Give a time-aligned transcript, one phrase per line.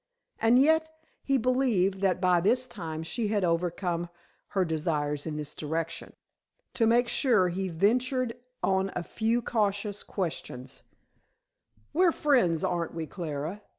[0.39, 0.89] And yet
[1.21, 4.09] he believed that by this time she had overcome
[4.57, 6.13] her desires in this direction.
[6.73, 10.81] To make sure, he ventured on a few cautious questions.
[11.93, 13.61] "We're friends, aren't we, Clara?"